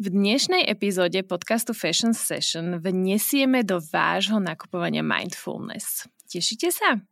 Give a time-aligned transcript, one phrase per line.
[0.00, 6.08] V dnešnej epizóde podcastu Fashion Session vnesieme do vášho nakupovania mindfulness.
[6.24, 7.04] Tešíte sa?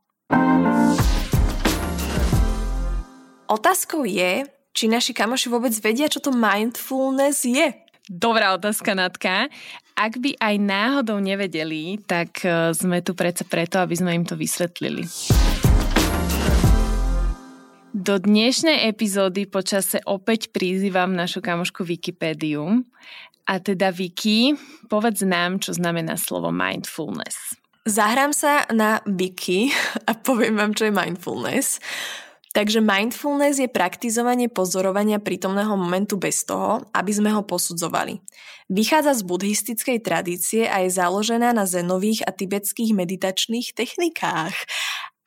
[3.45, 7.77] Otázkou je, či naši kamoši vôbec vedia, čo to mindfulness je.
[8.09, 9.53] Dobrá otázka, Natka.
[9.93, 14.33] Ak by aj náhodou nevedeli, tak eh, sme tu predsa preto, aby sme im to
[14.33, 15.05] vysvetlili.
[18.09, 22.81] Do dnešnej epizódy počase opäť prizývam našu kamošku Wikipédiu.
[23.45, 24.57] A teda Viki,
[24.89, 27.61] povedz nám, čo znamená slovo mindfulness.
[27.85, 29.69] Zahrám sa na Wiki
[30.09, 31.85] a poviem vám, čo je mindfulness.
[32.57, 38.25] Takže mindfulness je praktizovanie pozorovania prítomného momentu bez toho, aby sme ho posudzovali.
[38.73, 44.57] Vychádza z buddhistickej tradície a je založená na zenových a tibetských meditačných technikách.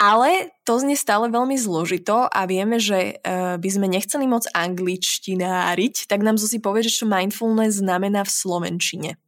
[0.02, 6.10] Ale to znie stále veľmi zložito a vieme, že uh, by sme nechceli moc angličtináriť,
[6.10, 9.22] tak nám Zuzi povie, že čo mindfulness znamená v slovenčine.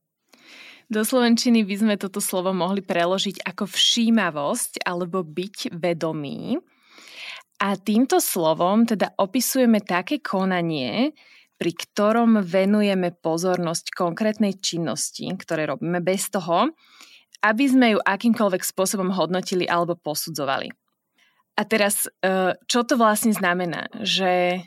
[0.90, 6.58] Do slovenčiny by sme toto slovo mohli preložiť ako všímavosť alebo byť vedomý.
[7.62, 11.14] A týmto slovom teda opisujeme také konanie,
[11.56, 16.74] pri ktorom venujeme pozornosť konkrétnej činnosti, ktoré robíme bez toho,
[17.44, 20.72] aby sme ju akýmkoľvek spôsobom hodnotili alebo posudzovali.
[21.54, 23.92] A teraz, e, čo to vlastne znamená?
[24.00, 24.64] Že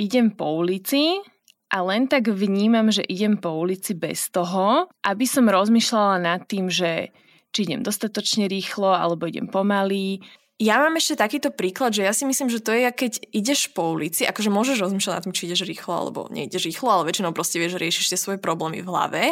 [0.00, 1.22] idem po ulici
[1.70, 6.66] a len tak vnímam, že idem po ulici bez toho, aby som rozmýšľala nad tým,
[6.66, 7.14] že
[7.54, 10.18] či idem dostatočne rýchlo alebo idem pomaly.
[10.56, 13.92] Ja mám ešte takýto príklad, že ja si myslím, že to je, keď ideš po
[13.92, 17.60] ulici, akože môžeš rozmýšľať nad tým, či ideš rýchlo alebo neideš rýchlo, ale väčšinou proste
[17.60, 19.22] vieš, riešiš tie svoje problémy v hlave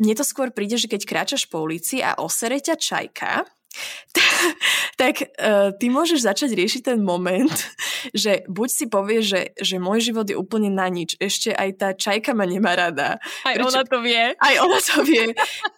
[0.00, 3.44] mne to skôr príde, že keď kráčaš po ulici a osere ťa čajka,
[5.00, 7.52] tak uh, ty môžeš začať riešiť ten moment,
[8.16, 11.88] že buď si povieš, že, že môj život je úplne na nič, ešte aj tá
[11.94, 13.22] čajka ma nemá rada.
[13.46, 14.24] Aj Prečo, ona to vie.
[14.34, 15.24] Aj ona to vie.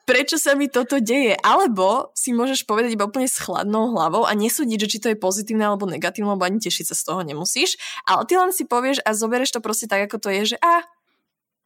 [0.08, 1.36] Prečo sa mi toto deje?
[1.44, 5.18] Alebo si môžeš povedať iba úplne s chladnou hlavou a nesúdiť, že či to je
[5.18, 7.76] pozitívne alebo negatívne, lebo ani tešiť sa z toho nemusíš.
[8.08, 10.86] Ale ty len si povieš a zoberieš to proste tak, ako to je, že a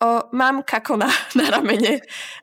[0.00, 1.08] o, mám kako na,
[1.38, 2.00] na ramene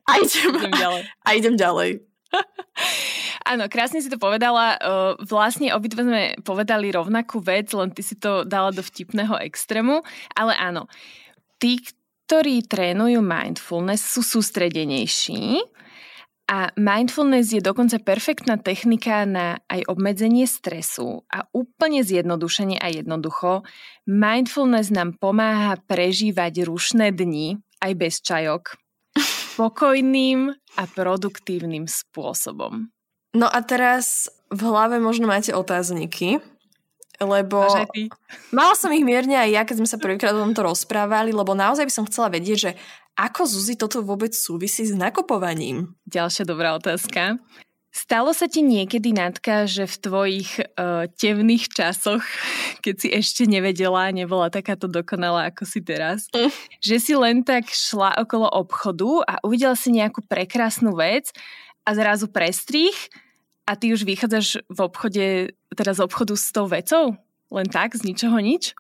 [0.09, 1.01] a idem, idem ďalej.
[1.25, 1.91] A, idem ďalej.
[3.51, 4.79] Áno, krásne si to povedala.
[5.27, 9.99] Vlastne obidve sme povedali rovnakú vec, len ty si to dala do vtipného extrému.
[10.31, 10.87] Ale áno,
[11.59, 11.83] tí,
[12.23, 15.59] ktorí trénujú mindfulness, sú sústredenejší
[16.53, 23.65] a mindfulness je dokonca perfektná technika na aj obmedzenie stresu a úplne zjednodušenie a jednoducho.
[24.05, 28.77] Mindfulness nám pomáha prežívať rušné dni aj bez čajok
[29.57, 32.93] spokojným a produktívnym spôsobom.
[33.33, 36.37] No a teraz v hlave možno máte otázniky,
[37.17, 37.65] lebo
[38.53, 41.89] mala som ich mierne aj ja, keď sme sa prvýkrát o tomto rozprávali, lebo naozaj
[41.89, 42.71] by som chcela vedieť, že
[43.13, 45.93] ako Zuzi toto vôbec súvisí s nakupovaním?
[46.09, 47.37] Ďalšia dobrá otázka.
[47.93, 52.25] Stalo sa ti niekedy, Natka, že v tvojich uh, temných časoch,
[52.83, 56.49] keď si ešte nevedela, nebola takáto dokonalá ako si teraz, mm.
[56.89, 61.29] že si len tak šla okolo obchodu a uvidela si nejakú prekrásnu vec
[61.85, 62.97] a zrazu prestrih
[63.69, 67.13] a ty už vychádzaš v obchode, teda z obchodu s tou vecou?
[67.53, 68.73] Len tak, z ničoho nič?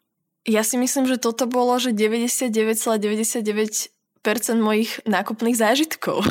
[0.43, 3.92] Ja si myslím, že toto bolo, že 99,99
[4.57, 6.23] mojich nákupných zážitkov.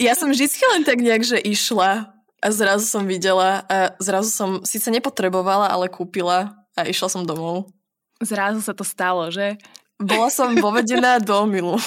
[0.00, 2.10] ja som vždy len tak nejak, že išla
[2.44, 7.72] a zrazu som videla a zrazu som síce nepotrebovala, ale kúpila a išla som domov.
[8.20, 9.56] Zrazu sa to stalo, že?
[10.00, 11.78] Bola som povedená do omilu.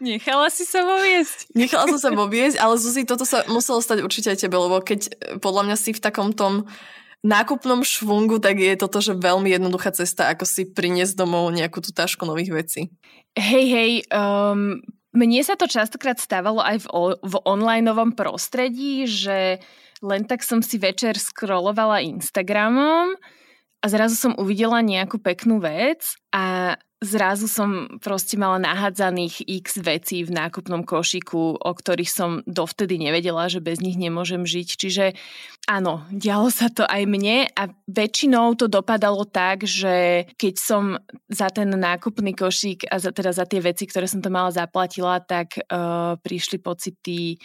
[0.00, 1.52] Nechala si sa voviesť.
[1.52, 5.12] Nechala som sa voviesť, ale Zuzi, toto sa muselo stať určite aj tebe, lebo keď
[5.44, 6.64] podľa mňa si v takom tom
[7.20, 11.92] nákupnom švungu, tak je toto, že veľmi jednoduchá cesta, ako si priniesť domov nejakú tú
[11.92, 12.80] tašku nových vecí.
[13.36, 14.80] Hej, hej, um,
[15.12, 16.86] mne sa to častokrát stávalo aj v,
[17.20, 19.60] v onlineovom prostredí, že
[20.00, 23.18] len tak som si večer scrollovala Instagramom
[23.80, 30.20] a zrazu som uvidela nejakú peknú vec a zrazu som proste mala nahádzaných x vecí
[30.20, 34.68] v nákupnom košiku, o ktorých som dovtedy nevedela, že bez nich nemôžem žiť.
[34.76, 35.04] Čiže
[35.64, 41.00] áno, dialo sa to aj mne a väčšinou to dopadalo tak, že keď som
[41.32, 45.24] za ten nákupný košík a za, teda za tie veci, ktoré som to mala zaplatila,
[45.24, 47.40] tak uh, prišli pocity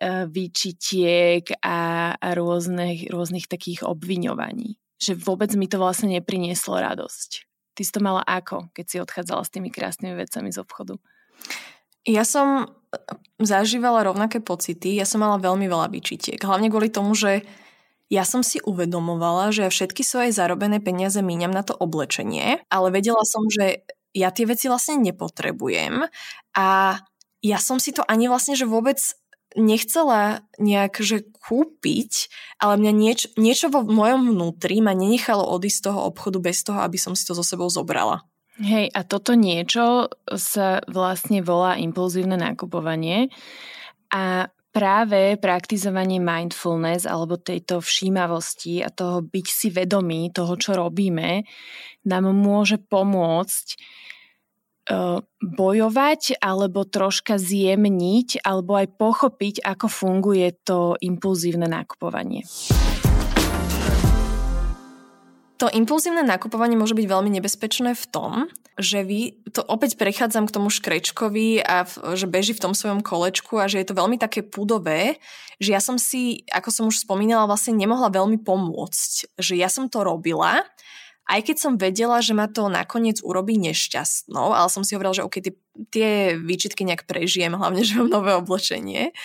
[0.00, 4.80] uh, výčitiek a, a rôznych, rôznych takých obviňovaní.
[5.00, 7.30] Že vôbec mi to vlastne neprinieslo radosť.
[7.74, 10.94] Ty si to mala ako, keď si odchádzala s tými krásnymi vecami z obchodu?
[12.06, 12.66] Ja som e,
[13.42, 14.94] zažívala rovnaké pocity.
[14.94, 16.38] Ja som mala veľmi veľa výčitiek.
[16.38, 17.42] Hlavne kvôli tomu, že
[18.12, 22.88] ja som si uvedomovala, že ja všetky svoje zarobené peniaze míňam na to oblečenie, ale
[22.92, 23.82] vedela som, že
[24.14, 26.06] ja tie veci vlastne nepotrebujem
[26.54, 26.66] a
[27.44, 28.96] ja som si to ani vlastne, že vôbec
[29.54, 35.84] nechcela nejak, že kúpiť, ale mňa nieč, niečo vo mojom vnútri ma nenechalo odísť z
[35.90, 38.26] toho obchodu bez toho, aby som si to so sebou zobrala.
[38.54, 40.06] Hej, a toto niečo
[40.38, 43.26] sa vlastne volá impulzívne nakupovanie
[44.14, 51.46] a práve praktizovanie mindfulness alebo tejto všímavosti a toho byť si vedomý toho, čo robíme,
[52.06, 53.66] nám môže pomôcť
[55.40, 62.44] bojovať alebo troška zjemniť alebo aj pochopiť, ako funguje to impulzívne nakupovanie.
[65.62, 68.32] To impulzívne nakupovanie môže byť veľmi nebezpečné v tom,
[68.74, 73.06] že vy, to opäť prechádzam k tomu škrečkovi a v, že beží v tom svojom
[73.06, 75.22] kolečku a že je to veľmi také pudové,
[75.62, 79.38] že ja som si, ako som už spomínala, vlastne nemohla veľmi pomôcť.
[79.38, 80.66] Že ja som to robila
[81.24, 85.24] aj keď som vedela, že ma to nakoniec urobí nešťastnou, ale som si hovorila, že
[85.24, 85.54] OK, tie,
[85.88, 89.16] tie výčitky nejak prežijem, hlavne, že mám nové oblečenie.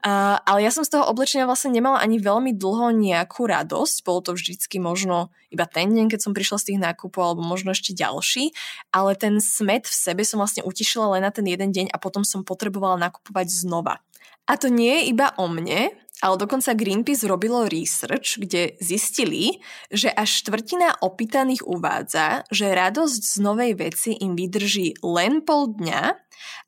[0.00, 4.00] Uh, ale ja som z toho oblečenia vlastne nemala ani veľmi dlho nejakú radosť.
[4.00, 7.76] Bolo to vždycky možno iba ten deň, keď som prišla z tých nákupov, alebo možno
[7.76, 8.56] ešte ďalší.
[8.96, 12.24] Ale ten smet v sebe som vlastne utišila len na ten jeden deň a potom
[12.24, 14.00] som potrebovala nakupovať znova.
[14.48, 20.12] A to nie je iba o mne, ale dokonca Greenpeace robilo research, kde zistili, že
[20.12, 26.02] až štvrtina opýtaných uvádza, že radosť z novej veci im vydrží len pol dňa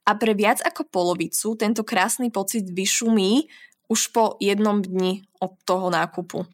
[0.08, 3.46] a pre viac ako polovicu tento krásny pocit vyšumí
[3.92, 6.48] už po jednom dni od toho nákupu.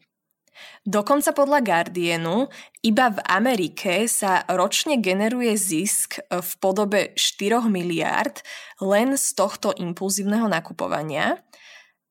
[0.83, 2.51] Dokonca podľa Guardianu
[2.83, 8.43] iba v Amerike sa ročne generuje zisk v podobe 4 miliárd
[8.83, 11.39] len z tohto impulzívneho nakupovania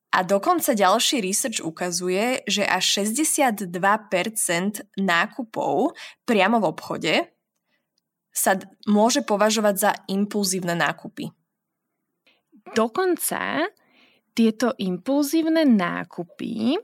[0.09, 3.69] a dokonca ďalší research ukazuje, že až 62%
[4.97, 5.93] nákupov
[6.25, 7.15] priamo v obchode
[8.33, 8.57] sa
[8.89, 11.29] môže považovať za impulzívne nákupy.
[12.73, 13.69] Dokonca
[14.33, 16.79] tieto impulzívne nákupy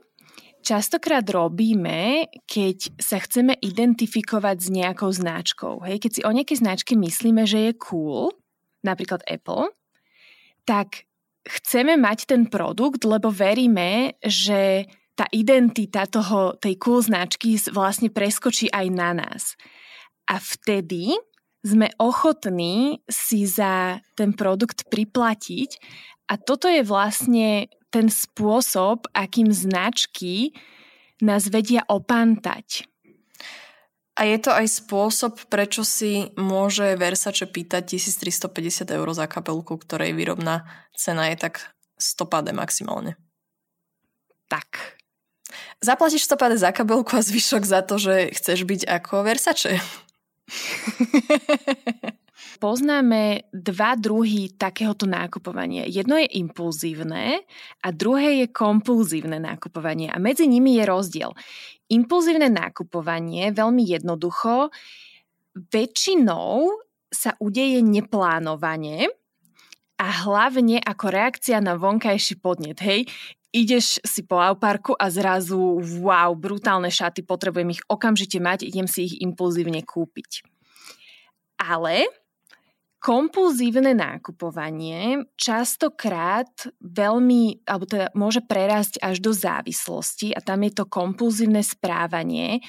[0.65, 5.85] častokrát robíme, keď sa chceme identifikovať s nejakou značkou.
[5.85, 8.33] Hej, keď si o nejakej značke myslíme, že je cool,
[8.81, 9.69] napríklad Apple,
[10.65, 11.05] tak
[11.45, 18.67] chceme mať ten produkt, lebo veríme, že tá identita toho, tej cool značky vlastne preskočí
[18.67, 19.55] aj na nás.
[20.27, 21.15] A vtedy
[21.63, 25.79] sme ochotní si za ten produkt priplatiť
[26.29, 30.51] a toto je vlastne ten spôsob, akým značky
[31.23, 32.89] nás vedia opantať.
[34.15, 40.15] A je to aj spôsob, prečo si môže Versace pýtať 1350 eur za kapelku, ktorej
[40.15, 40.63] výrobná
[40.95, 43.19] cena je tak 100 maximálne.
[44.47, 44.95] Tak.
[45.83, 49.83] Zaplatíš 100 za kabelku a zvyšok za to, že chceš byť ako Versace.
[52.55, 55.83] Poznáme dva druhy takéhoto nákupovania.
[55.91, 57.43] Jedno je impulzívne
[57.83, 61.31] a druhé je kompulzívne nákupovanie a medzi nimi je rozdiel.
[61.91, 64.73] Impulzívne nákupovanie veľmi jednoducho
[65.55, 66.73] väčšinou
[67.13, 69.07] sa udeje neplánovane
[69.95, 72.83] a hlavne ako reakcia na vonkajší podnet.
[72.83, 73.07] Hej,
[73.55, 79.07] ideš si po auparku a zrazu, wow, brutálne šaty, potrebujem ich okamžite mať, idem si
[79.07, 80.43] ich impulzívne kúpiť.
[81.55, 82.11] Ale
[83.05, 86.49] kompulzívne nákupovanie častokrát
[86.81, 92.65] veľmi, alebo teda môže prerásť až do závislosti a tam je to kompulzívne správanie,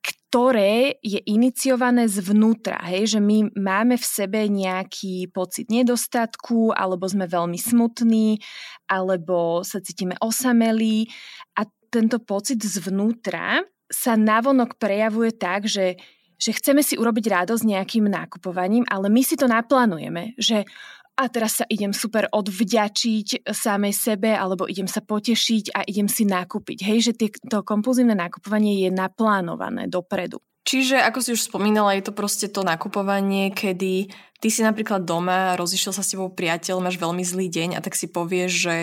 [0.00, 7.28] ktoré je iniciované zvnútra, hej, že my máme v sebe nejaký pocit nedostatku, alebo sme
[7.28, 8.40] veľmi smutní,
[8.88, 11.12] alebo sa cítime osamelí
[11.60, 13.60] a tento pocit zvnútra
[13.92, 16.00] sa navonok prejavuje tak, že
[16.38, 20.66] že chceme si urobiť radosť nejakým nákupovaním, ale my si to naplánujeme, že
[21.14, 26.26] a teraz sa idem super odvďačiť samej sebe alebo idem sa potešiť a idem si
[26.26, 26.82] nakúpiť.
[26.82, 27.12] Hej, že
[27.46, 30.42] to kompulzívne nakupovanie je naplánované dopredu.
[30.64, 34.08] Čiže, ako si už spomínala, je to proste to nakupovanie, kedy
[34.40, 37.94] ty si napríklad doma, rozišiel sa s tebou priateľ, máš veľmi zlý deň a tak
[37.94, 38.76] si povieš, že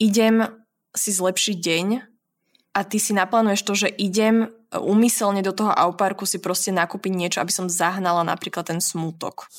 [0.00, 0.48] idem
[0.96, 1.86] si zlepšiť deň
[2.78, 7.42] a ty si naplánuješ to, že idem umyselne do toho auparku si proste nakúpiť niečo,
[7.42, 9.50] aby som zahnala napríklad ten smútok.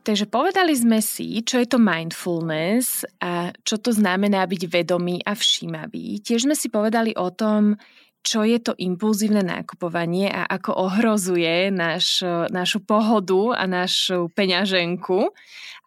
[0.00, 5.36] Takže povedali sme si, čo je to mindfulness a čo to znamená byť vedomý a
[5.36, 6.24] všímavý.
[6.24, 7.76] Tiež sme si povedali o tom,
[8.20, 12.20] čo je to impulzívne nákupovanie a ako ohrozuje naš,
[12.52, 15.32] našu pohodu a našu peňaženku.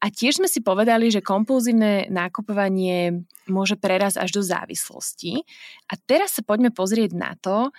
[0.04, 5.46] A tiež sme si povedali, že kompulzívne nákupovanie môže prerazť až do závislosti.
[5.88, 7.72] A teraz sa poďme pozrieť na to,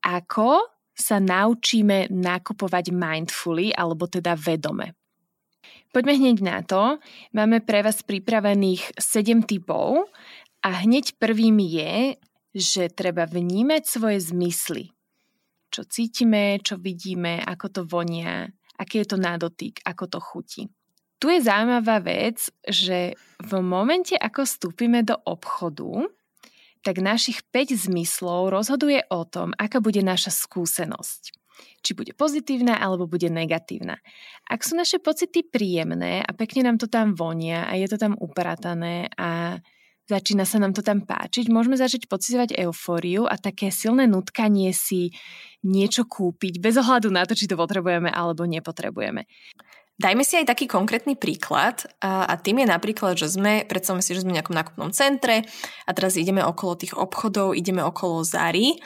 [0.00, 0.64] ako
[0.96, 4.96] sa naučíme nakupovať mindfully, alebo teda vedome.
[5.92, 6.96] Poďme hneď na to.
[7.36, 10.08] Máme pre vás pripravených 7 typov
[10.64, 12.16] a hneď prvým je
[12.56, 14.88] že treba vnímať svoje zmysly.
[15.68, 18.48] Čo cítime, čo vidíme, ako to vonia,
[18.80, 20.62] aký je to nádotyk, ako to chutí.
[21.20, 26.08] Tu je zaujímavá vec, že v momente, ako vstúpime do obchodu,
[26.80, 31.34] tak našich 5 zmyslov rozhoduje o tom, aká bude naša skúsenosť.
[31.80, 33.96] Či bude pozitívna alebo bude negatívna.
[34.44, 38.12] Ak sú naše pocity príjemné a pekne nám to tam vonia a je to tam
[38.20, 39.56] upratané a
[40.06, 45.10] začína sa nám to tam páčiť, môžeme začať pocitovať eufóriu a také silné nutkanie si
[45.66, 49.26] niečo kúpiť bez ohľadu na to, či to potrebujeme alebo nepotrebujeme.
[49.96, 54.28] Dajme si aj taký konkrétny príklad a, tým je napríklad, že sme, predstavme si, že
[54.28, 55.48] sme v nejakom nákupnom centre
[55.88, 58.76] a teraz ideme okolo tých obchodov, ideme okolo Zary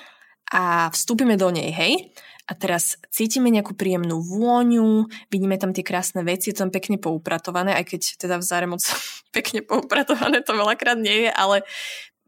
[0.55, 2.15] a vstúpime do nej, hej?
[2.49, 7.77] A teraz cítime nejakú príjemnú vôňu, vidíme tam tie krásne veci, je tam pekne poupratované,
[7.77, 8.81] aj keď teda v záre moc
[9.37, 11.63] pekne poupratované to veľakrát nie je, ale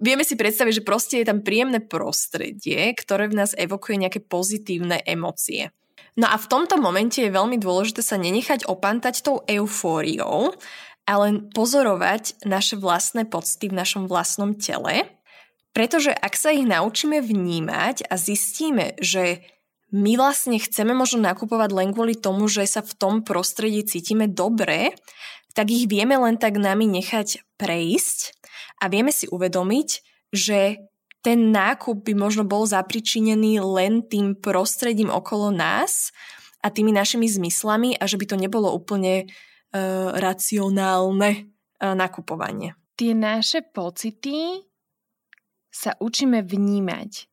[0.02, 4.98] vieme si predstaviť, že proste je tam príjemné prostredie, ktoré v nás evokuje nejaké pozitívne
[5.06, 5.70] emócie.
[6.12, 10.52] No a v tomto momente je veľmi dôležité sa nenechať opantať tou eufóriou,
[11.08, 11.26] ale
[11.56, 15.08] pozorovať naše vlastné pocity v našom vlastnom tele,
[15.72, 19.40] pretože ak sa ich naučíme vnímať a zistíme, že
[19.92, 24.96] my vlastne chceme možno nakupovať len kvôli tomu, že sa v tom prostredí cítime dobre,
[25.52, 28.32] tak ich vieme len tak nami nechať prejsť
[28.80, 29.88] a vieme si uvedomiť,
[30.32, 30.80] že
[31.22, 36.10] ten nákup by možno bol zapričinený len tým prostredím okolo nás
[36.64, 42.74] a tými našimi zmyslami a že by to nebolo úplne uh, racionálne uh, nakupovanie.
[42.98, 44.66] Tie naše pocity
[45.70, 47.28] sa učíme vnímať.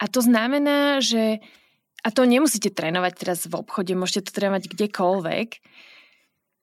[0.00, 1.40] A to znamená, že
[2.06, 5.48] a to nemusíte trénovať teraz v obchode, môžete to trénovať kdekoľvek,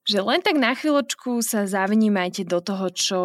[0.07, 3.19] že len tak na chvíľočku sa zavnímajte do toho, čo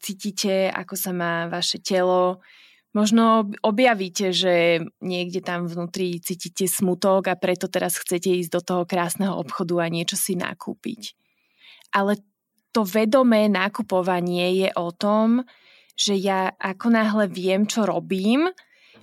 [0.00, 2.40] cítite, ako sa má vaše telo.
[2.96, 8.82] Možno objavíte, že niekde tam vnútri cítite smutok a preto teraz chcete ísť do toho
[8.88, 11.12] krásneho obchodu a niečo si nakúpiť.
[11.92, 12.20] Ale
[12.72, 15.44] to vedomé nakupovanie je o tom,
[15.96, 18.52] že ja ako náhle viem, čo robím,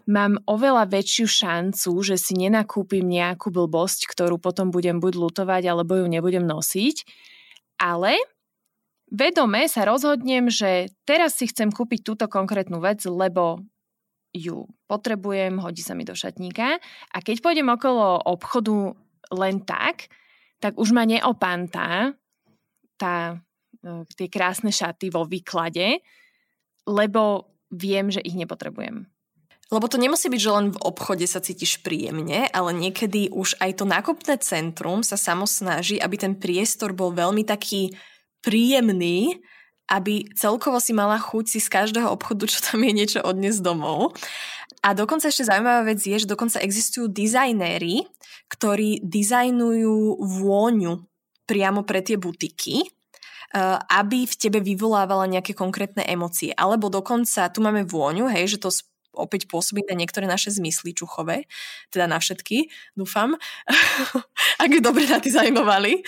[0.10, 6.00] mám oveľa väčšiu šancu, že si nenakúpim nejakú blbosť, ktorú potom budem buď lutovať, alebo
[6.00, 7.08] ju nebudem nosiť.
[7.80, 8.20] Ale
[9.08, 13.64] vedome sa rozhodnem, že teraz si chcem kúpiť túto konkrétnu vec, lebo
[14.34, 16.82] ju potrebujem, hodí sa mi do šatníka
[17.14, 18.98] a keď pôjdem okolo obchodu
[19.30, 20.10] len tak,
[20.58, 22.18] tak už ma neopantá
[22.98, 23.38] tá,
[23.86, 26.02] e, tie krásne šaty vo výklade,
[26.90, 29.13] lebo viem, že ich nepotrebujem.
[29.74, 33.82] Lebo to nemusí byť, že len v obchode sa cítiš príjemne, ale niekedy už aj
[33.82, 37.90] to nákupné centrum sa samo snaží, aby ten priestor bol veľmi taký
[38.46, 39.42] príjemný,
[39.90, 44.14] aby celkovo si mala chuť si z každého obchodu, čo tam je niečo odniesť domov.
[44.86, 48.06] A dokonca ešte zaujímavá vec je, že dokonca existujú dizajnéri,
[48.54, 51.02] ktorí dizajnujú vôňu
[51.50, 56.54] priamo pre tie butiky, eh, aby v tebe vyvolávala nejaké konkrétne emócie.
[56.54, 58.70] Alebo dokonca, tu máme vôňu, hej, že to
[59.14, 61.46] opäť pôsobí na niektoré naše zmysly čuchové,
[61.94, 63.38] teda na všetky, dúfam,
[64.64, 66.04] ak dobre nadizajnovali.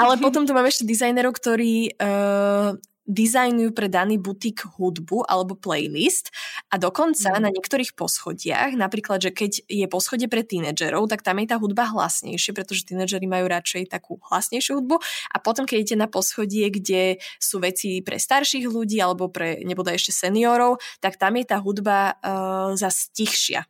[0.00, 0.22] Ale mhm.
[0.24, 2.74] potom tu máme ešte dizajnerov, ktorí uh,
[3.08, 6.28] dizajnujú pre daný butik hudbu alebo playlist
[6.68, 7.40] a dokonca mm.
[7.40, 11.88] na niektorých poschodiach, napríklad, že keď je poschodie pre tínedžerov, tak tam je tá hudba
[11.88, 15.00] hlasnejšie, pretože tínedžeri majú radšej takú hlasnejšiu hudbu
[15.32, 19.96] a potom, keď idete na poschodie, kde sú veci pre starších ľudí alebo pre nebodaj
[19.96, 23.64] ešte seniorov, tak tam je tá hudba uh, zase tichšia.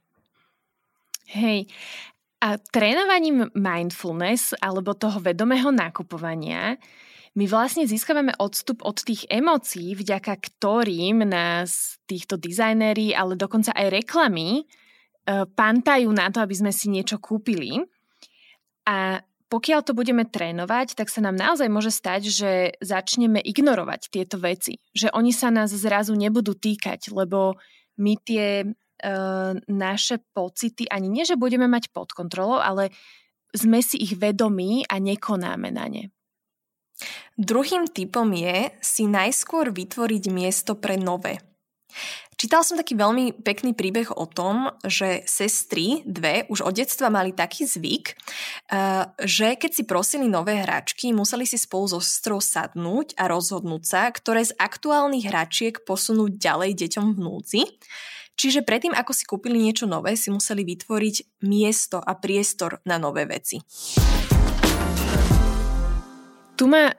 [1.28, 1.70] Hej,
[2.38, 6.78] a trénovaním mindfulness alebo toho vedomého nakupovania
[7.38, 13.94] my vlastne získavame odstup od tých emócií, vďaka ktorým nás týchto dizajnéri, ale dokonca aj
[13.94, 14.62] reklamy e,
[15.46, 17.78] pantajú na to, aby sme si niečo kúpili.
[18.90, 22.50] A pokiaľ to budeme trénovať, tak sa nám naozaj môže stať, že
[22.82, 24.82] začneme ignorovať tieto veci.
[24.90, 27.54] Že oni sa nás zrazu nebudú týkať, lebo
[28.02, 28.68] my tie e,
[29.70, 32.90] naše pocity ani nie, že budeme mať pod kontrolou, ale
[33.54, 36.10] sme si ich vedomí a nekonáme na ne.
[37.38, 41.38] Druhým typom je si najskôr vytvoriť miesto pre nové.
[42.38, 47.34] Čítal som taký veľmi pekný príbeh o tom, že sestry dve už od detstva mali
[47.34, 53.18] taký zvyk, eh, že keď si prosili nové hračky, museli si spolu so sestrou sadnúť
[53.18, 57.62] a rozhodnúť sa, ktoré z aktuálnych hračiek posunúť ďalej deťom v núdzi.
[58.38, 63.26] Čiže predtým, ako si kúpili niečo nové, si museli vytvoriť miesto a priestor na nové
[63.26, 63.58] veci.
[66.58, 66.90] Tu ma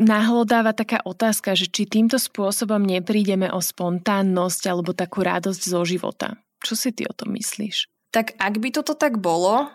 [0.00, 6.40] nahlodáva taká otázka, že či týmto spôsobom neprídeme o spontánnosť alebo takú radosť zo života.
[6.64, 7.90] Čo si ty o tom myslíš?
[8.14, 9.68] Tak ak by toto tak bolo,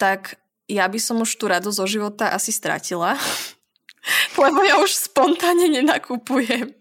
[0.00, 3.14] tak ja by som už tú radosť zo života asi stratila.
[4.40, 6.72] Lebo ja už spontánne nenakupujem.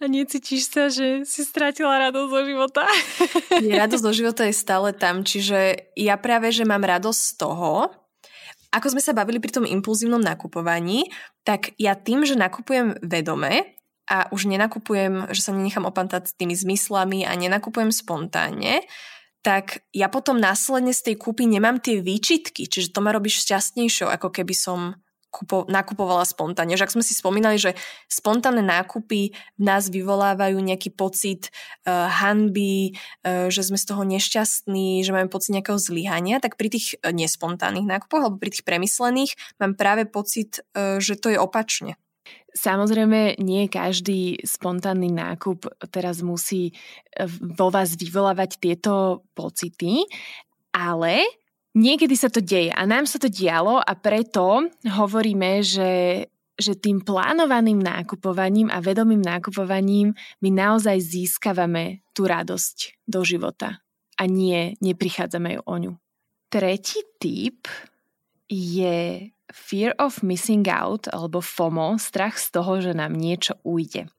[0.00, 2.82] A necítiš sa, že si stratila radosť zo života?
[3.60, 7.92] Nie, radosť zo života je stále tam, čiže ja práve, že mám radosť z toho,
[8.70, 11.10] ako sme sa bavili pri tom impulzívnom nakupovaní,
[11.42, 13.74] tak ja tým, že nakupujem vedome
[14.06, 18.86] a už nenakupujem, že sa nenechám opantať tými zmyslami a nenakupujem spontánne,
[19.40, 24.12] tak ja potom následne z tej kúpy nemám tie výčitky, čiže to ma robíš šťastnejšou,
[24.12, 25.00] ako keby som
[25.30, 26.74] kupo, nakupovala spontánne.
[26.74, 27.78] Že ak sme si spomínali, že
[28.10, 31.54] spontánne nákupy v nás vyvolávajú nejaký pocit
[31.86, 36.68] uh, hanby, uh, že sme z toho nešťastní, že máme pocit nejakého zlyhania, tak pri
[36.74, 39.32] tých uh, nespontánnych nákupoch alebo pri tých premyslených
[39.62, 41.94] mám práve pocit, uh, že to je opačne.
[42.50, 46.74] Samozrejme, nie každý spontánny nákup teraz musí
[47.38, 50.02] vo vás vyvolávať tieto pocity,
[50.74, 51.22] ale
[51.70, 56.26] Niekedy sa to deje a nám sa to dialo a preto hovoríme, že,
[56.58, 60.10] že tým plánovaným nákupovaním a vedomým nákupovaním
[60.42, 63.78] my naozaj získavame tú radosť do života
[64.18, 65.92] a nie, neprichádzame o ňu.
[66.50, 67.70] Tretí typ
[68.50, 74.10] je fear of missing out alebo FOMO, strach z toho, že nám niečo ujde.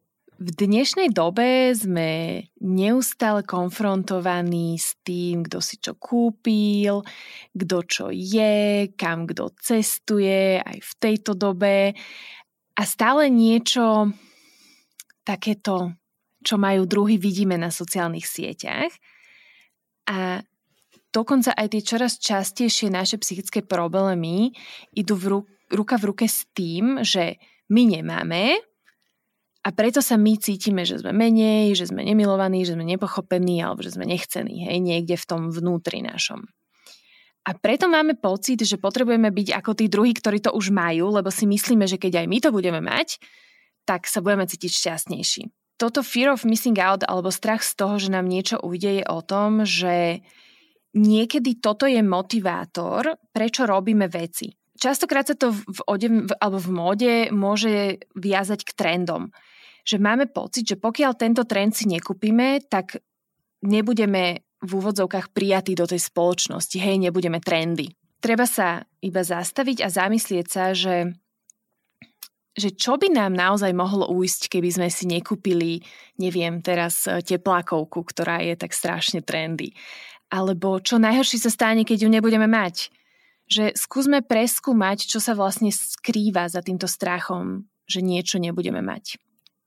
[0.41, 7.06] V dnešnej dobe sme neustále konfrontovaní s tým, kto si čo kúpil,
[7.54, 11.93] kto čo je, kam kto cestuje aj v tejto dobe
[12.73, 14.10] a stále niečo
[15.21, 15.93] takéto,
[16.41, 18.89] čo majú druhy, vidíme na sociálnych sieťach.
[20.10, 20.41] A
[21.13, 24.58] dokonca aj tie čoraz častejšie naše psychické problémy
[24.97, 27.38] idú v ru- ruka v ruke s tým, že
[27.69, 28.70] my nemáme
[29.62, 33.86] a preto sa my cítime, že sme menej, že sme nemilovaní, že sme nepochopení alebo
[33.86, 36.50] že sme nechcení, hej, niekde v tom vnútri našom.
[37.41, 41.34] A preto máme pocit, že potrebujeme byť ako tí druhí, ktorí to už majú, lebo
[41.34, 43.17] si myslíme, že keď aj my to budeme mať,
[43.86, 45.41] tak sa budeme cítiť šťastnejší.
[45.78, 49.26] Toto fear of missing out alebo strach z toho, že nám niečo ujde, je o
[49.26, 50.21] tom, že
[50.93, 54.54] niekedy toto je motivátor, prečo robíme veci.
[54.82, 59.30] Častokrát sa to v odev, alebo v móde môže viazať k trendom
[59.82, 63.02] že máme pocit, že pokiaľ tento trend si nekúpime, tak
[63.65, 67.89] nebudeme v úvodzovkách prijatí do tej spoločnosti, hej, nebudeme trendy.
[68.22, 71.17] Treba sa iba zastaviť a zamyslieť sa, že
[72.52, 75.80] že čo by nám naozaj mohlo újsť, keby sme si nekúpili,
[76.20, 79.72] neviem, teraz e, teplákovku, ktorá je tak strašne trendy.
[80.28, 82.91] Alebo čo najhoršie sa stane, keď ju nebudeme mať.
[83.51, 89.19] Že skúsme preskúmať, čo sa vlastne skrýva za týmto strachom, že niečo nebudeme mať.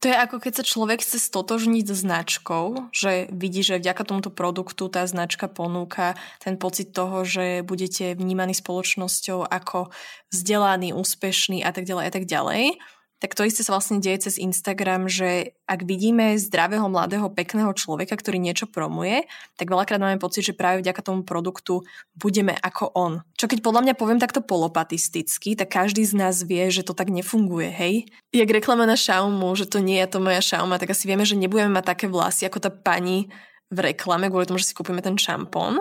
[0.04, 4.28] To je ako keď sa človek chce stotožniť s značkou, že vidí, že vďaka tomuto
[4.28, 6.12] produktu tá značka ponúka
[6.44, 9.88] ten pocit toho, že budete vnímaní spoločnosťou ako
[10.28, 12.76] vzdelaný, úspešný a tak ďalej a tak ďalej
[13.24, 18.20] tak to isté sa vlastne deje cez Instagram, že ak vidíme zdravého, mladého, pekného človeka,
[18.20, 19.24] ktorý niečo promuje,
[19.56, 21.80] tak veľakrát máme pocit, že práve vďaka tomu produktu
[22.12, 23.24] budeme ako on.
[23.40, 27.08] Čo keď podľa mňa poviem takto polopatisticky, tak každý z nás vie, že to tak
[27.08, 27.94] nefunguje, hej?
[28.36, 31.40] Jak reklama na Xiaomu, že to nie je to moja Xiaoma, tak asi vieme, že
[31.40, 33.32] nebudeme mať také vlasy ako tá pani
[33.72, 35.80] v reklame, kvôli tomu, že si kúpime ten šampón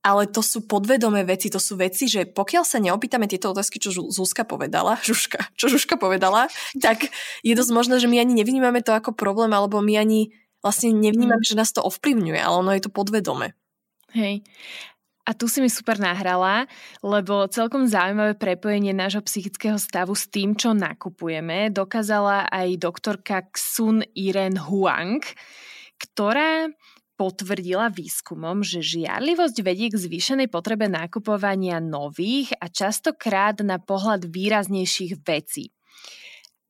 [0.00, 3.92] ale to sú podvedomé veci, to sú veci, že pokiaľ sa neopýtame tieto otázky, čo
[3.92, 6.48] Zuzka povedala, Žuška, čo Žuška povedala,
[6.80, 7.12] tak
[7.44, 10.32] je dosť možné, že my ani nevnímame to ako problém, alebo my ani
[10.64, 11.48] vlastne nevnímame, mm.
[11.52, 13.56] že nás to ovplyvňuje, ale ono je to podvedome.
[14.12, 14.44] Hej.
[15.28, 16.66] A tu si mi super nahrala,
[17.04, 24.02] lebo celkom zaujímavé prepojenie nášho psychického stavu s tým, čo nakupujeme, dokázala aj doktorka Xun
[24.16, 25.22] Iren Huang,
[26.00, 26.72] ktorá
[27.20, 35.20] potvrdila výskumom, že žiarlivosť vedie k zvýšenej potrebe nakupovania nových a častokrát na pohľad výraznejších
[35.20, 35.68] vecí.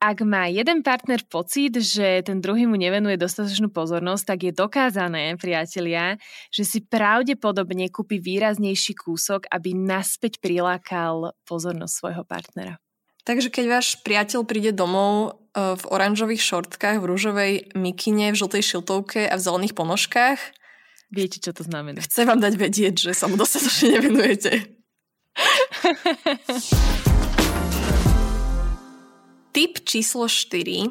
[0.02, 5.38] Ak má jeden partner pocit, že ten druhý mu nevenuje dostatočnú pozornosť, tak je dokázané,
[5.38, 6.18] priatelia,
[6.50, 12.80] že si pravdepodobne kúpi výraznejší kúsok, aby naspäť prilákal pozornosť svojho partnera.
[13.30, 18.58] Takže keď váš priateľ príde domov e, v oranžových šortkách, v rúžovej mikine, v žltej
[18.58, 20.42] šiltovke a v zelených ponožkách,
[21.14, 22.02] viete, čo to znamená.
[22.02, 24.50] Chce vám dať vedieť, že sa mu dostatočne nevenujete.
[29.54, 30.90] Tip číslo 4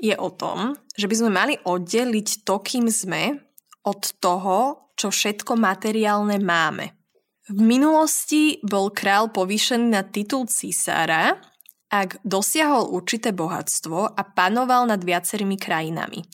[0.00, 3.44] je o tom, že by sme mali oddeliť to, kým sme,
[3.84, 6.96] od toho, čo všetko materiálne máme.
[7.44, 11.52] V minulosti bol král povýšený na titul císára,
[11.94, 16.26] ak dosiahol určité bohatstvo a panoval nad viacerými krajinami.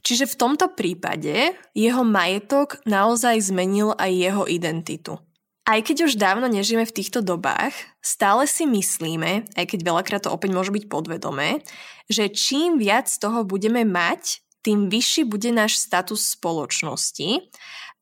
[0.00, 5.20] Čiže v tomto prípade jeho majetok naozaj zmenil aj jeho identitu.
[5.68, 10.32] Aj keď už dávno nežijeme v týchto dobách, stále si myslíme, aj keď veľakrát to
[10.32, 11.60] opäť môže byť podvedomé,
[12.08, 17.52] že čím viac toho budeme mať, tým vyšší bude náš status spoločnosti.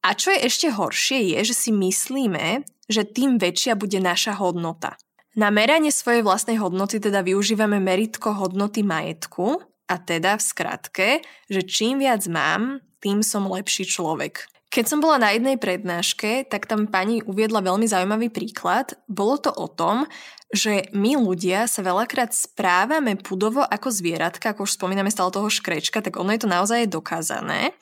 [0.07, 4.95] A čo je ešte horšie je, že si myslíme, že tým väčšia bude naša hodnota.
[5.37, 11.09] Na meranie svojej vlastnej hodnoty teda využívame meritko hodnoty majetku a teda v skratke,
[11.53, 14.49] že čím viac mám, tým som lepší človek.
[14.73, 18.97] Keď som bola na jednej prednáške, tak tam pani uviedla veľmi zaujímavý príklad.
[19.13, 20.09] Bolo to o tom,
[20.49, 26.01] že my ľudia sa veľakrát správame pudovo ako zvieratka, ako už spomíname stále toho škrečka,
[26.01, 27.71] tak ono je to naozaj dokázané.
[27.71, 27.73] E,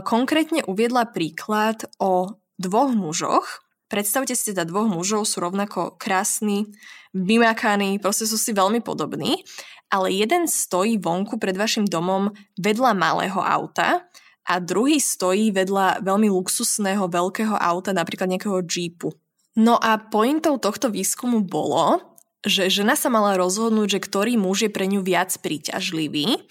[0.00, 6.72] konkrétne uviedla príklad o dvoch mužoch, Predstavte si teda dvoch mužov, sú rovnako krásni,
[7.14, 9.46] vymakaní, proste sú si veľmi podobní,
[9.92, 14.08] ale jeden stojí vonku pred vašim domom vedľa malého auta
[14.44, 19.14] a druhý stojí vedľa veľmi luxusného veľkého auta, napríklad nejakého jeepu.
[19.54, 22.02] No a pointou tohto výskumu bolo,
[22.42, 26.42] že žena sa mala rozhodnúť, že ktorý muž je pre ňu viac príťažlivý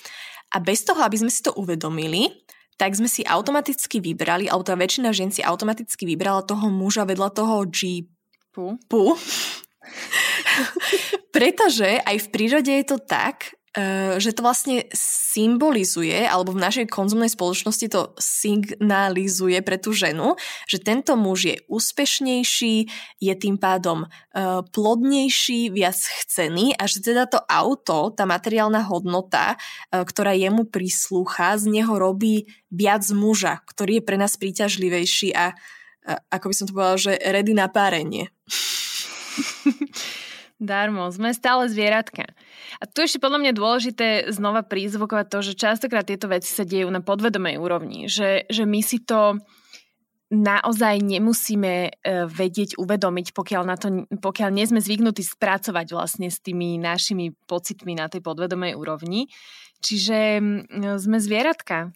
[0.56, 2.32] a bez toho, aby sme si to uvedomili,
[2.84, 7.32] tak sme si automaticky vybrali, alebo tá väčšina žien si automaticky vybrala toho muža vedľa
[7.32, 8.76] toho jeepu.
[11.36, 13.56] Pretože aj v prírode je to tak,
[14.22, 20.38] že to vlastne symbolizuje, alebo v našej konzumnej spoločnosti to signalizuje pre tú ženu,
[20.70, 22.76] že tento muž je úspešnejší,
[23.18, 29.58] je tým pádom uh, plodnejší, viac chcený a že teda to auto, tá materiálna hodnota,
[29.58, 35.58] uh, ktorá jemu prislúcha, z neho robí viac muža, ktorý je pre nás príťažlivejší a
[36.04, 38.28] ako by som to povedala, že ready na párenie.
[40.62, 42.30] Darmo, sme stále zvieratka.
[42.80, 46.88] A tu ešte podľa mňa dôležité znova prízvukovať to, že častokrát tieto veci sa dejú
[46.88, 49.42] na podvedomej úrovni, že, že my si to
[50.34, 51.92] naozaj nemusíme e,
[52.26, 57.94] vedieť, uvedomiť, pokiaľ, na to, pokiaľ nie sme zvyknutí spracovať vlastne s tými našimi pocitmi
[57.94, 59.30] na tej podvedomej úrovni.
[59.84, 60.40] Čiže
[60.98, 61.92] sme zvieratka.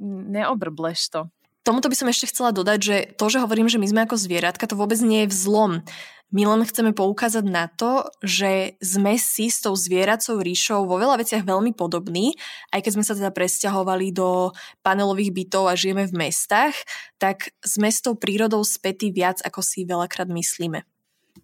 [0.00, 1.20] Neobrbleš to.
[1.62, 4.66] Tomuto by som ešte chcela dodať, že to, že hovorím, že my sme ako zvieratka,
[4.66, 5.86] to vôbec nie je vzlom.
[6.32, 11.20] My len chceme poukázať na to, že sme si s tou zvieracou ríšou vo veľa
[11.20, 12.32] veciach veľmi podobní,
[12.72, 14.48] aj keď sme sa teda presťahovali do
[14.80, 16.72] panelových bytov a žijeme v mestách,
[17.20, 20.88] tak sme s tou prírodou spätí viac, ako si veľakrát myslíme.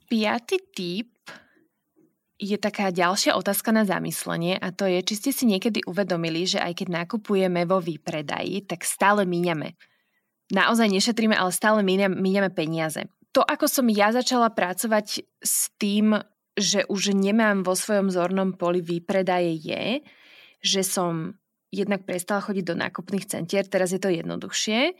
[0.09, 1.13] Piatý typ
[2.41, 6.65] je taká ďalšia otázka na zamyslenie a to je, či ste si niekedy uvedomili, že
[6.65, 9.77] aj keď nakupujeme vo výpredaji, tak stále míňame.
[10.49, 16.17] Naozaj nešetríme, ale stále míňame peniaze to, ako som ja začala pracovať s tým,
[16.59, 19.85] že už nemám vo svojom zornom poli výpredaje je,
[20.59, 21.39] že som
[21.71, 24.97] jednak prestala chodiť do nákupných centier, teraz je to jednoduchšie,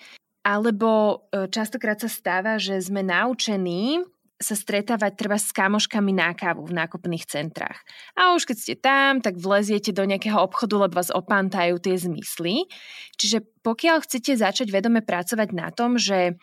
[0.47, 4.05] alebo e, častokrát sa stáva, že sme naučení
[4.39, 7.83] sa stretávať treba s kamoškami na kávu v nákupných centrách.
[8.15, 12.71] A už keď ste tam, tak vleziete do nejakého obchodu, lebo vás opantajú tie zmysly.
[13.19, 16.39] Čiže pokiaľ chcete začať vedome pracovať na tom, že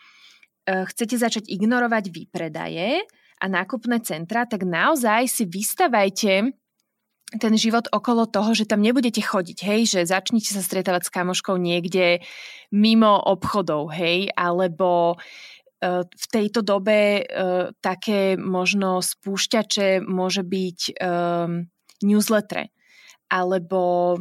[0.66, 3.06] chcete začať ignorovať výpredaje
[3.38, 6.50] a nákupné centra, tak naozaj si vystavajte
[7.26, 11.58] ten život okolo toho, že tam nebudete chodiť, hej, že začnite sa stretávať s kamoškou
[11.58, 12.22] niekde
[12.70, 17.22] mimo obchodov, hej, alebo e, v tejto dobe e,
[17.82, 21.02] také možno spúšťače môže byť
[22.06, 22.70] newsletter
[23.26, 24.14] alebo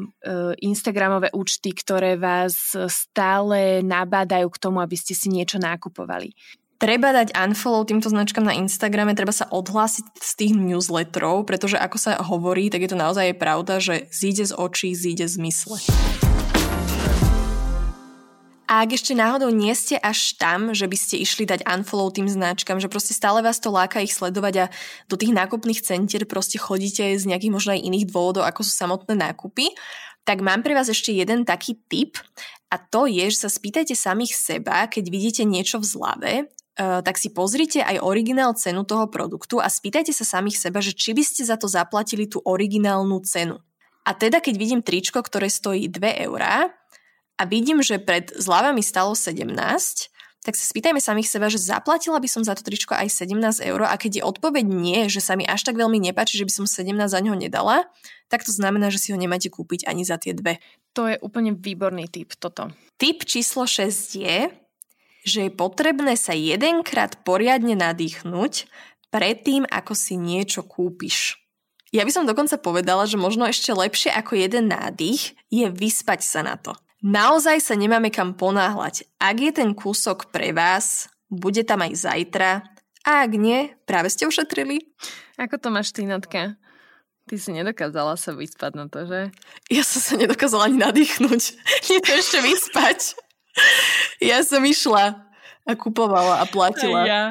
[0.62, 6.34] Instagramové účty, ktoré vás stále nabádajú k tomu, aby ste si niečo nakupovali.
[6.76, 11.98] treba dať unfollow týmto značkám na Instagrame, treba sa odhlásiť z tých newsletterov, pretože ako
[11.98, 15.78] sa hovorí, tak je to naozaj pravda, že zíde z očí, zíde z mysle.
[18.66, 22.26] A ak ešte náhodou nie ste až tam, že by ste išli dať unfollow tým
[22.26, 24.66] značkám, že proste stále vás to láka ich sledovať a
[25.06, 29.14] do tých nákupných centier proste chodíte z nejakých možno aj iných dôvodov, ako sú samotné
[29.14, 29.70] nákupy,
[30.26, 32.18] tak mám pre vás ešte jeden taký tip
[32.74, 36.34] a to je, že sa spýtajte samých seba, keď vidíte niečo v zlave,
[36.76, 40.92] Uh, tak si pozrite aj originál cenu toho produktu a spýtajte sa samých seba, že
[40.92, 43.64] či by ste za to zaplatili tú originálnu cenu.
[44.04, 46.68] A teda, keď vidím tričko, ktoré stojí 2 eurá,
[47.36, 49.56] a vidím, že pred zľavami stalo 17,
[50.46, 53.82] tak sa spýtajme samých seba, že zaplatila by som za to tričko aj 17 eur
[53.90, 56.66] a keď je odpoveď nie, že sa mi až tak veľmi nepáči, že by som
[56.70, 57.90] 17 za neho nedala,
[58.30, 60.62] tak to znamená, že si ho nemáte kúpiť ani za tie dve.
[60.94, 62.70] To je úplne výborný typ toto.
[63.02, 64.54] Typ číslo 6 je,
[65.26, 68.70] že je potrebné sa jedenkrát poriadne nadýchnuť
[69.10, 71.42] predtým, ako si niečo kúpiš.
[71.90, 76.46] Ja by som dokonca povedala, že možno ešte lepšie ako jeden nádych je vyspať sa
[76.46, 76.78] na to.
[77.06, 79.06] Naozaj sa nemáme kam ponáhľať.
[79.22, 82.66] Ak je ten kúsok pre vás, bude tam aj zajtra.
[83.06, 84.90] A ak nie, práve ste ušetrili.
[85.38, 86.58] Ako to máš ty, Natka?
[87.30, 89.30] Ty si nedokázala sa vyspať na to, že?
[89.70, 91.42] Ja som sa nedokázala ani nadýchnuť.
[91.94, 93.00] Nie to ešte vyspať.
[94.18, 95.30] Ja som išla
[95.66, 97.06] a kupovala a platila.
[97.06, 97.24] Aj ja.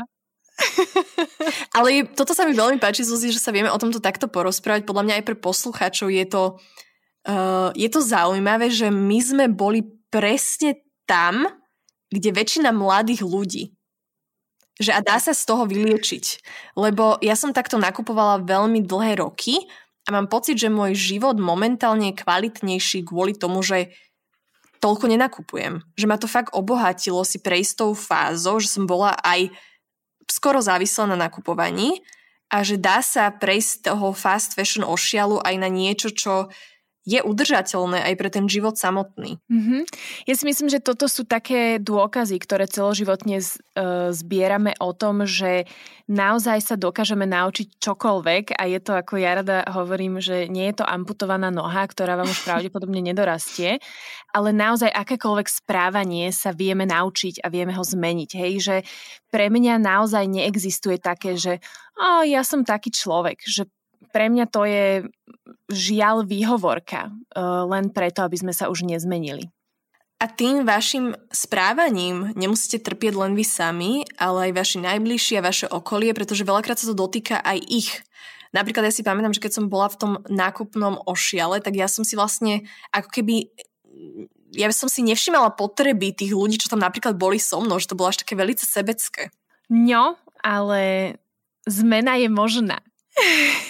[1.78, 4.86] Ale toto sa mi veľmi páči, Zuzi, že sa vieme o tomto takto porozprávať.
[4.86, 6.42] Podľa mňa aj pre poslucháčov je to
[7.28, 11.48] uh, je to zaujímavé, že my sme boli presne tam,
[12.12, 13.64] kde väčšina mladých ľudí.
[14.78, 16.24] Že a dá sa z toho vyliečiť.
[16.74, 19.62] Lebo ja som takto nakupovala veľmi dlhé roky
[20.04, 23.94] a mám pocit, že môj život momentálne je kvalitnejší kvôli tomu, že
[24.82, 25.80] toľko nenakupujem.
[25.96, 29.48] Že ma to fakt obohatilo si prejsť tou fázou, že som bola aj
[30.28, 32.04] skoro závislá na nakupovaní
[32.52, 36.52] a že dá sa prejsť z toho fast fashion ošialu aj na niečo, čo
[37.04, 39.36] je udržateľné aj pre ten život samotný.
[39.52, 39.82] Mm-hmm.
[40.24, 45.28] Ja si myslím, že toto sú také dôkazy, ktoré celoživotne z, e, zbierame o tom,
[45.28, 45.68] že
[46.08, 50.80] naozaj sa dokážeme naučiť čokoľvek a je to, ako ja rada hovorím, že nie je
[50.80, 53.84] to amputovaná noha, ktorá vám už pravdepodobne nedorastie,
[54.32, 58.30] ale naozaj akékoľvek správanie sa vieme naučiť a vieme ho zmeniť.
[58.32, 58.76] Hej, že
[59.28, 61.60] pre mňa naozaj neexistuje také, že
[62.00, 63.68] oh, ja som taký človek, že
[64.14, 64.86] pre mňa to je
[65.66, 69.50] žiaľ výhovorka, uh, len preto, aby sme sa už nezmenili.
[70.22, 75.66] A tým vašim správaním nemusíte trpieť len vy sami, ale aj vaši najbližší a vaše
[75.66, 77.90] okolie, pretože veľakrát sa to dotýka aj ich.
[78.54, 82.06] Napríklad ja si pamätám, že keď som bola v tom nákupnom ošiale, tak ja som
[82.06, 82.62] si vlastne
[82.94, 83.50] ako keby
[84.54, 87.98] ja som si nevšimala potreby tých ľudí, čo tam napríklad boli so mnou, že to
[87.98, 89.34] bolo až také veľmi sebecké.
[89.66, 90.14] No,
[90.46, 91.14] ale
[91.66, 92.78] zmena je možná.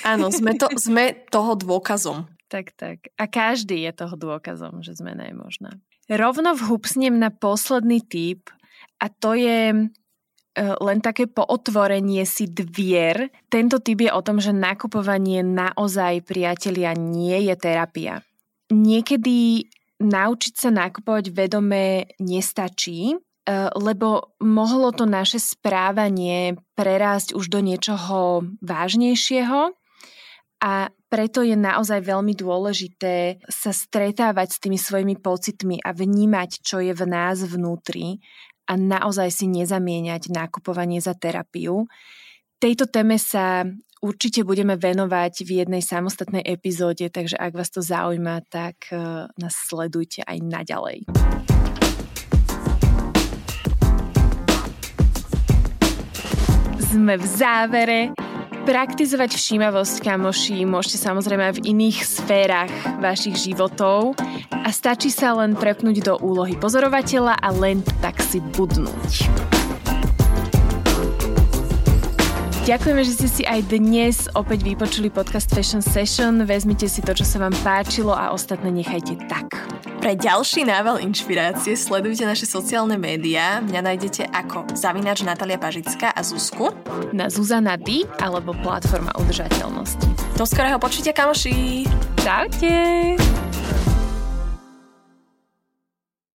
[0.04, 2.28] Áno, sme, to, sme toho dôkazom.
[2.48, 3.11] Tak, tak.
[3.18, 5.70] A každý je toho dôkazom, že zmena je možná.
[6.07, 8.52] Rovno vhupsnem na posledný typ
[9.00, 9.85] a to je e,
[10.61, 13.33] len také pootvorenie si dvier.
[13.48, 18.20] Tento typ je o tom, že nakupovanie naozaj, priatelia, nie je terapia.
[18.68, 19.64] Niekedy
[20.04, 23.16] naučiť sa nakupovať vedome nestačí,
[23.76, 29.76] lebo mohlo to naše správanie prerásť už do niečoho vážnejšieho
[30.64, 36.80] a preto je naozaj veľmi dôležité sa stretávať s tými svojimi pocitmi a vnímať, čo
[36.80, 38.24] je v nás vnútri
[38.64, 41.85] a naozaj si nezamieňať nakupovanie za terapiu.
[42.57, 43.68] Tejto téme sa
[44.00, 49.54] určite budeme venovať v jednej samostatnej epizóde, takže ak vás to zaujíma, tak eh, nás
[49.68, 50.98] sledujte aj naďalej.
[56.94, 58.00] Sme v závere.
[58.64, 64.16] Praktizovať všímavosť, kamoši, môžete samozrejme aj v iných sférach vašich životov
[64.48, 69.26] a stačí sa len prepnúť do úlohy pozorovateľa a len tak si budnúť.
[72.64, 76.48] Ďakujeme, že ste si aj dnes opäť vypočuli podcast Fashion Session.
[76.48, 79.53] Vezmite si to, čo sa vám páčilo a ostatné nechajte tak.
[80.00, 83.61] Pre ďalší nával inšpirácie sledujte naše sociálne médiá.
[83.61, 86.72] Mňa nájdete ako zavinač Natalia Pažická a Zuzku.
[87.12, 90.33] Na Zuzana D alebo platforma udržateľnosti.
[90.33, 91.85] Do skorého počutia, kamoši!
[92.24, 93.20] Čaute!